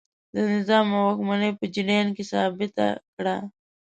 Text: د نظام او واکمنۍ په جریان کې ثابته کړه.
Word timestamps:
د 0.33 0.35
نظام 0.53 0.87
او 0.95 1.01
واکمنۍ 1.05 1.51
په 1.59 1.65
جریان 1.75 2.07
کې 2.15 2.23
ثابته 2.31 2.87
کړه. 3.15 3.35